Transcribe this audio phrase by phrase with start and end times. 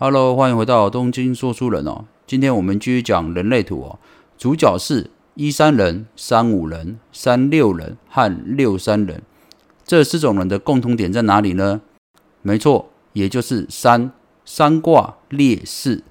[0.00, 2.04] Hello，欢迎回到东京说书人哦。
[2.24, 3.98] 今天我们继续讲人类图哦，
[4.38, 9.20] 主角是一三人、三五人、三六人和六三人。
[9.84, 11.80] 这四种人的共同点在哪里呢？
[12.42, 14.12] 没错，也就是三
[14.44, 16.04] 三卦列式。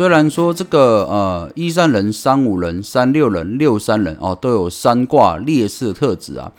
[0.00, 6.50] 虽然说这个呃一三人、三五人、三六人、六三人哦都有三卦劣势特质啊，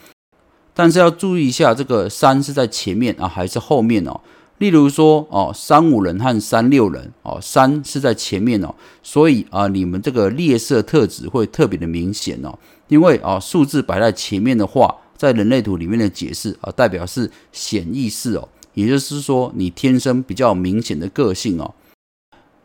[0.76, 4.22] 但是要注意一下，这个三是在前面啊还是后面哦？
[4.60, 12.54] 例如说哦三五人和三六人哦三是在前面哦，所以啊你们这个劣势特质会特别的明显哦，
[12.90, 21.74] 因为啊数字摆在前面的话，在人类图里面的解释啊代表是显意识哦，也就是说你天生比较明显的个性哦。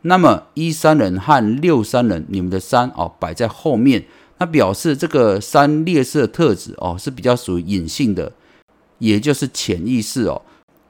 [0.07, 4.05] 那么一三人和六三人，你们的三哦摆在后面，
[4.37, 8.31] 那表示这个三劣势的特质哦是比较属于隐性的，
[8.99, 10.41] 也就是潜意识哦。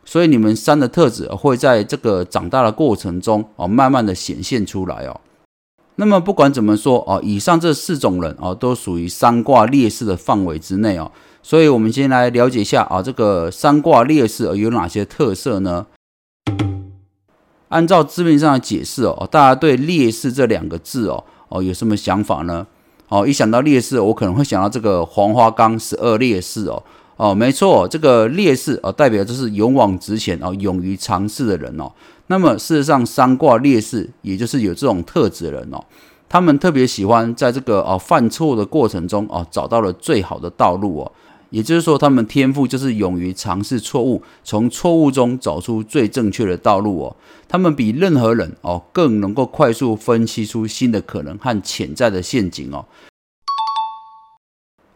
[0.05, 5.19] 所以你们三的特质会在这个长大的过程中哦慢慢的显现出来哦。
[5.95, 11.11] 那么不管怎么说哦，以上这四种人哦都属于三卦劣势的范围之内哦。
[11.41, 15.87] 所以我们先来了解一下啊，这个三卦劣势有哪些特色呢？
[17.69, 22.65] 按照字面上的解释哦，大家对烈士这两个字哦哦有什么想法呢？
[23.09, 26.81] 哦，一想到烈士，我可能会想到这个黄花岗十二烈士哦
[27.15, 31.91] 哦，没错，这个烈士哦代表就是勇往直前哦，勇于尝试的人哦。
[32.27, 35.83] 那么事实上，三卦烈士也就是有这种特质的人哦，
[36.27, 41.11] 他们特别喜欢在这个哦犯错的过程中哦找到了最好的道路哦。
[41.49, 47.15] 也就是说，他们天赋就是勇于尝试错误，从错误中找出最正确的道路哦。
[47.47, 52.85] 他们比任何人哦更能够快速分析出新的可能和潜在的陷阱哦。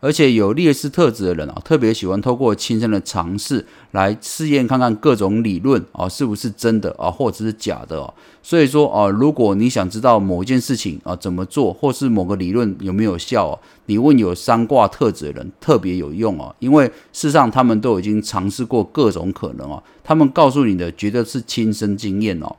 [0.02, 8.14] 而且有劣势特质的人啊，特别喜欢透过亲身的尝试来试验看看各种理论啊是不是真的啊，或者是假的哦。
[8.42, 22.56] 所以说啊，如果你想知道某件事情啊怎么做，或是某个理论有没有效哦，你问有三卦特质的人特别有用哦，因为事实上他们都已经尝试过各种可能哦，他们告诉你的绝对是亲身经验哦。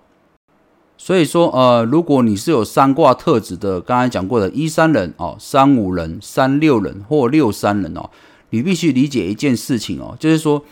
[1.04, 8.08] 所以说，呃，如果你是有三卦特质的，刚才讲过的一三人哦，三五人、三六人或六三人哦，
[8.50, 10.62] 你必须理解一件事情哦，就是说，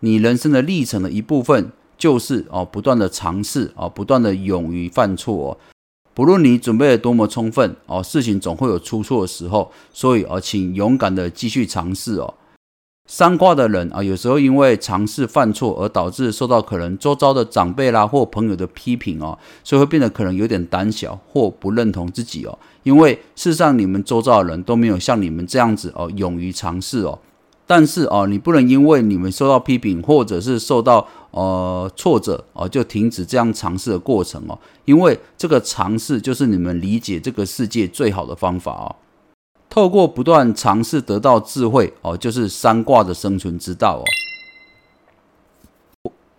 [0.00, 5.58] 你人生的历程的一部分就是哦，不断的尝试哦，不断的勇于犯错哦，
[6.14, 12.32] 不论你准备的多么充分哦，事情总会有出错的时候，所以哦，请勇敢的继续尝试哦。
[13.06, 22.58] 三卦的人啊，有时候因为尝试犯错而导致受到可能周遭的长辈啦或朋友的批评哦，所以会变得可能有点胆小或不认同自己哦。
[22.82, 27.18] 因为事实上你们周遭的人都没有像你们这样子哦，勇于尝试哦。
[27.66, 34.58] 但是哦，你不能因为你们受到批评或者是受到呃挫折哦，就停止这样尝试的过程哦。
[34.86, 38.96] 因为这个尝试就是你们理解这个世界最好的方法哦。
[39.74, 44.04] 透过不断尝试得到智慧哦，就是三卦的生存之道哦。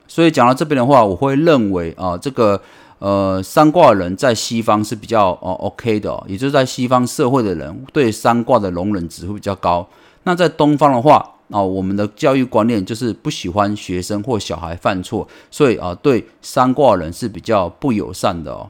[0.07, 2.62] 所以讲到这边的话，我会认为啊，这个
[3.00, 9.85] 呃三卦人在西方是比较哦 OK 的哦，也就是在西方社会的人对三卦的容忍值会比较高。
[10.23, 18.69] 那在东方的话啊，我们的教育观念就是不喜欢学生或小孩犯错，所以啊对三卦人是比较不友善的哦。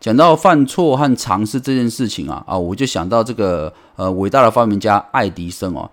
[0.00, 5.90] 讲到犯错和尝试这件事情啊啊，我就想到这个呃伟大的发明家爱迪生哦。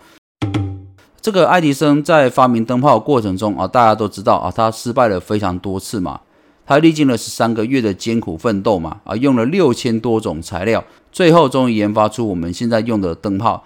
[1.20, 6.22] 这个爱迪生在发明灯泡过程中啊，大家都知道啊，他失败了非常多次嘛。
[6.66, 10.82] 他历经了十三个月的艰苦奋斗嘛啊，用了六千多种材料，
[11.12, 13.62] 最后终于研发出我们现在用的灯泡。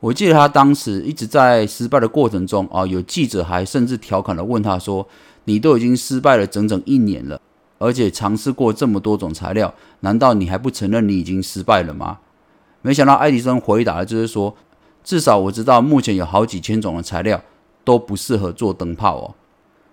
[0.00, 5.06] 我记得他当时一直在失败的过程中啊，有记者还甚至调侃的问他说。
[5.46, 7.40] 你都已经失败了整整一年了，
[7.78, 12.18] 而且尝试过这么多种材料，难道你还不承认你已经失败了吗？
[12.82, 14.54] 没想到爱迪生回答的就是说，
[15.02, 17.42] 至少我知道目前有好几千种的材料
[17.82, 19.34] 都不适合做灯泡哦。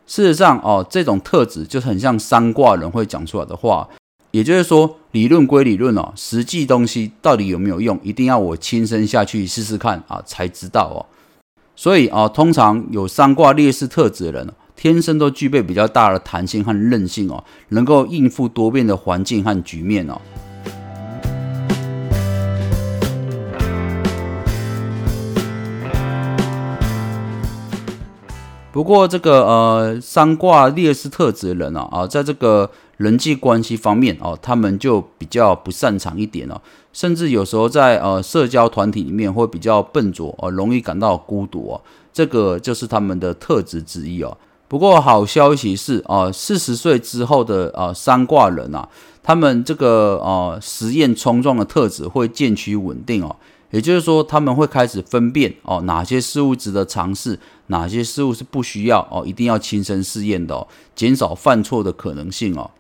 [0.06, 3.88] 事实上哦，这种特质就很像三卦人会讲出来的话，
[4.32, 11.06] 也就是说，理论归理论哦，实际东西到底有没有用，一定要我亲身下去试试看啊才知道哦。
[11.76, 14.54] 所以啊，通常有三卦劣势特质的人。
[14.84, 20.20] 天生都具备比较大的弹性和韧性哦，能够应付多变的环境和局面哦。
[28.74, 36.60] 不过这个呃三卦劣势特质的人啊啊，在这个人际关系方面哦，他们就比较不擅长一点哦，
[36.92, 41.82] 甚至有时候在呃社交团体里面会比较笨拙哦，容易感到孤独哦，
[42.12, 44.38] 这个就是他们的特质之一哦。
[44.74, 48.90] 不过好消息是啊，四十岁之后的啊三卦人啊，
[49.22, 53.36] 他们这个呃实验冲撞的特质会渐趋稳定哦。
[53.70, 57.38] 也就是说，他们会开始分辨哦，哪些事物值得尝试，
[57.68, 62.72] 哪些事物是不需要哦，一定要亲身试验的哦，减少犯错的可能性哦。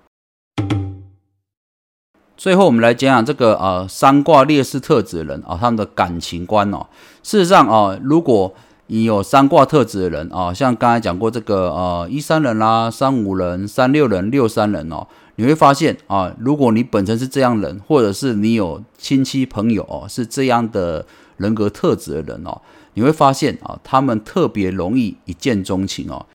[2.35, 6.87] 最后，我们来讲讲这个呃三卦劣势特质的人啊，他们的感情观哦。
[7.21, 8.51] 事实上啊，如果
[8.87, 15.07] 你有三卦特质的人啊，像刚才讲过这个呃一三人啦、三五人、三六人、六三人哦。
[15.35, 21.05] 你会发现啊，如果你本身是这样人，或者是你有亲戚朋友哦是这样的
[21.37, 22.61] 人格特质的人哦，
[22.93, 26.27] 你会发现啊，他们特别容易一见钟情哦。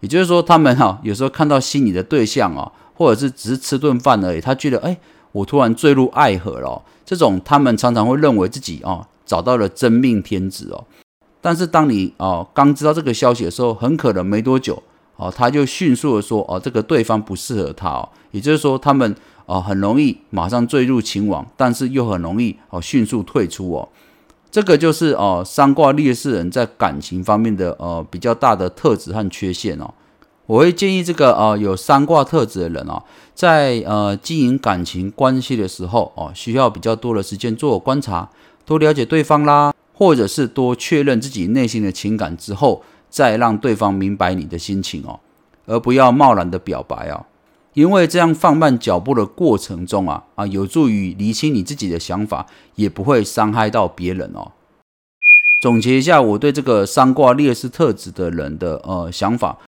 [0.00, 4.98] 也就是说，他们哈有时候看到心仪的对象哦，或者是只是吃顿饭而已，他觉得哎，
[5.32, 6.82] 我突然坠入爱河了。
[7.06, 10.84] 这种他们常常会认为自己哦找到了真命天子哦。
[11.40, 14.82] 但是当你哦刚知道这个消息的时候，很可能没多久。
[15.22, 23.86] 哦，他就迅速的说，哦，这个对方不适合他哦，也就是说，他们哦很容易马上坠入情网，但是又很容易哦迅速退出哦，
[24.50, 29.92] 这个就是哦三卦劣势人在感情方面的呃比较大的特质和缺陷哦。
[30.46, 33.02] 我会建议这个呃有三卦特质的人哦，
[33.34, 38.26] 在呃经营感情关系的时候哦，需要比较多的时间做观察，
[38.64, 42.82] 多了解对方啦，或者是多确认自己内心的情感之后。
[43.12, 45.18] 再让对方明白你的心情哦，
[45.66, 47.26] 而不要贸然的表白哦，
[47.74, 52.46] 因为这样放慢脚步的过程中啊啊，有助于厘清你自己的想法，
[52.76, 54.52] 也不会伤害到别人哦。
[55.60, 59.58] 总结一下我对这个三卦劣势特质的人的呃想法，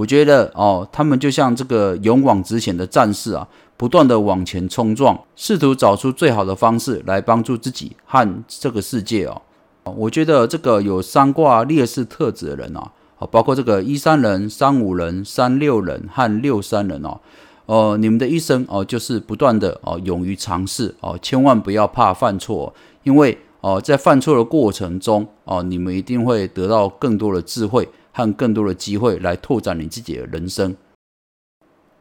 [0.00, 9.42] 我觉得哦，他们就像这个勇往直前的战士啊，不断的往前冲撞，试图找出最好的方式来帮助自己和这个世界哦。
[9.84, 12.90] 我觉得这个有三卦劣势特质的人啊，
[13.30, 17.20] 包括这个一三人、三五人、三六人和六三人哦，
[17.66, 30.76] 呃，你们的一生哦，就是不断的哦，勇于尝试哦，千万不要怕犯错，因为哦，在犯错的过程中哦，你们一定会得到更多的智慧和更多的机会来拓展你自己的人生。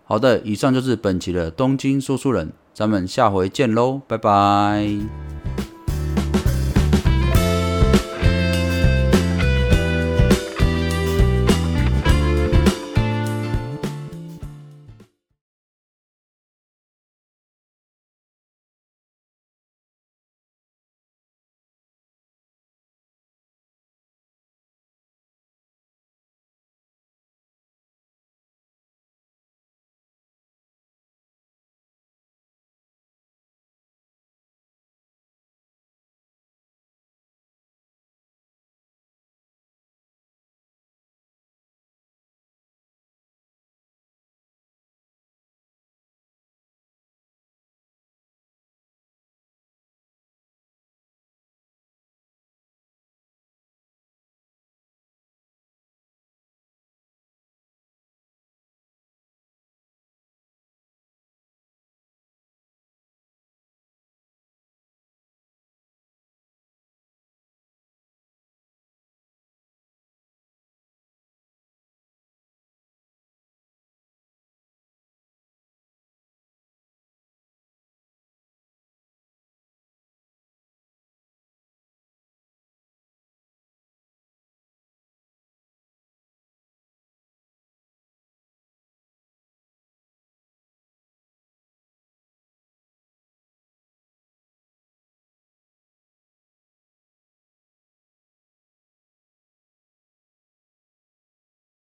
[0.04, 5.39] 好的，以上就是本期的东京说书人，咱们下回见喽，拜拜。